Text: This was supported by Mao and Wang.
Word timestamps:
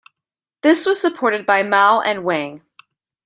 This 0.63 0.87
was 0.87 0.99
supported 0.99 1.45
by 1.45 1.61
Mao 1.61 1.99
and 2.01 2.23
Wang. 2.23 2.63